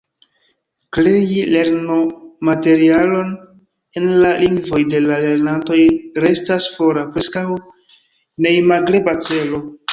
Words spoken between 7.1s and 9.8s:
preskaŭ neimagebla celo.